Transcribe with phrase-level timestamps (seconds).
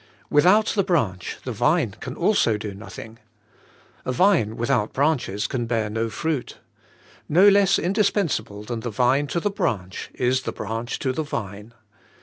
[0.31, 3.19] Without the hranch the vine can also do nothing,
[4.03, 6.57] A vine without branches can bear no fruit.
[7.29, 11.75] No less indispensable than the vine to the branch, is the branch to the vine.